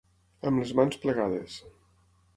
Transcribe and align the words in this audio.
Amb 0.51 0.61
les 0.61 0.71
mans 0.81 0.97
plegades. 1.05 1.59